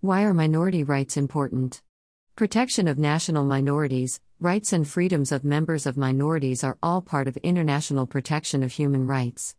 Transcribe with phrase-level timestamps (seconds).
[0.00, 1.82] Why are minority rights important?
[2.36, 7.36] Protection of national minorities, rights and freedoms of members of minorities are all part of
[7.38, 9.56] international protection of human rights.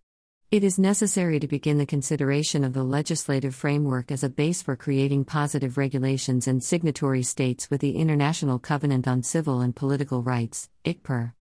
[0.50, 4.78] It is necessary to begin the consideration of the legislative framework as a base for
[4.78, 10.70] creating positive regulations in signatory states with the International Covenant on Civil and Political Rights,
[10.86, 11.34] ICCPR.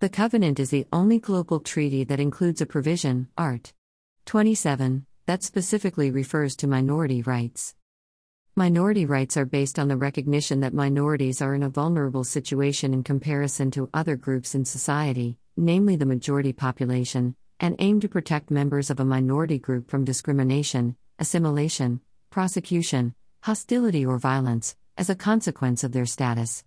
[0.00, 3.72] The Covenant is the only global treaty that includes a provision, Art.
[4.26, 7.74] 27, that specifically refers to minority rights.
[8.54, 13.02] Minority rights are based on the recognition that minorities are in a vulnerable situation in
[13.02, 18.90] comparison to other groups in society, namely the majority population, and aim to protect members
[18.90, 25.92] of a minority group from discrimination, assimilation, prosecution, hostility, or violence, as a consequence of
[25.92, 26.62] their status.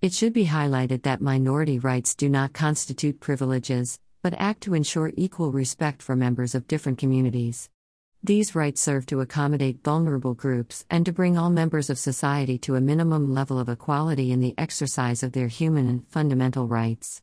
[0.00, 5.10] It should be highlighted that minority rights do not constitute privileges, but act to ensure
[5.16, 7.70] equal respect for members of different communities.
[8.26, 12.74] These rights serve to accommodate vulnerable groups and to bring all members of society to
[12.74, 17.20] a minimum level of equality in the exercise of their human and fundamental rights.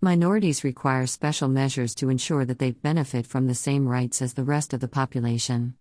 [0.00, 4.44] Minorities require special measures to ensure that they benefit from the same rights as the
[4.44, 5.74] rest of the population.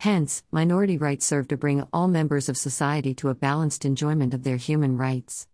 [0.00, 4.42] Hence, minority rights serve to bring all members of society to a balanced enjoyment of
[4.42, 5.48] their human rights.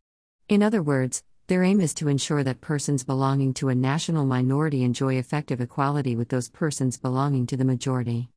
[0.49, 4.85] In other words, their aim is to ensure that persons belonging to a national minority
[4.85, 8.29] enjoy effective equality with those persons belonging to the majority.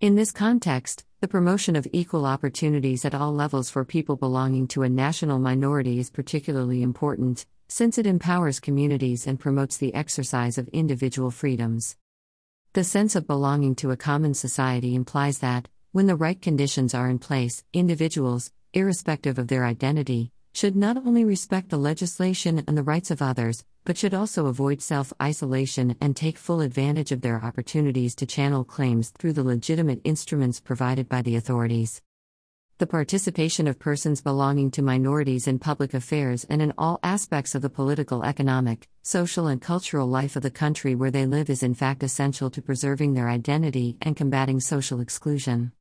[0.00, 4.82] In this context, the promotion of equal opportunities at all levels for people belonging to
[4.82, 10.68] a national minority is particularly important, since it empowers communities and promotes the exercise of
[10.68, 11.98] individual freedoms.
[12.72, 17.10] The sense of belonging to a common society implies that, when the right conditions are
[17.10, 22.82] in place, individuals, irrespective of their identity, should not only respect the legislation and the
[22.82, 27.44] rights of others, but should also avoid self isolation and take full advantage of their
[27.44, 32.00] opportunities to channel claims through the legitimate instruments provided by the authorities.
[32.78, 37.62] The participation of persons belonging to minorities in public affairs and in all aspects of
[37.62, 41.74] the political, economic, social, and cultural life of the country where they live is in
[41.74, 45.72] fact essential to preserving their identity and combating social exclusion.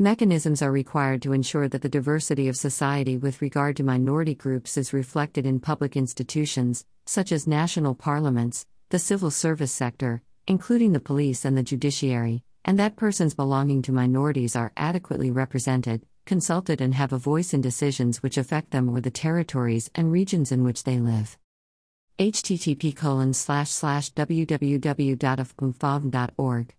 [0.00, 4.76] Mechanisms are required to ensure that the diversity of society with regard to minority groups
[4.76, 10.98] is reflected in public institutions, such as national parliaments, the civil service sector, including the
[10.98, 16.96] police and the judiciary, and that persons belonging to minorities are adequately represented, consulted, and
[16.96, 20.82] have a voice in decisions which affect them or the territories and regions in which
[20.82, 21.38] they live.
[22.18, 22.92] http
[24.16, 26.72] www.afpmfavn.org